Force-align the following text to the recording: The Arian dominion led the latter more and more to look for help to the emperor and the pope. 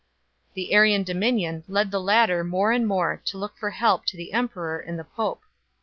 The 0.55 0.73
Arian 0.73 1.03
dominion 1.03 1.63
led 1.67 1.91
the 1.91 2.01
latter 2.01 2.43
more 2.43 2.71
and 2.71 2.87
more 2.87 3.21
to 3.23 3.37
look 3.37 3.55
for 3.55 3.69
help 3.69 4.07
to 4.07 4.17
the 4.17 4.33
emperor 4.33 4.79
and 4.79 4.97
the 4.97 5.03
pope. 5.03 5.43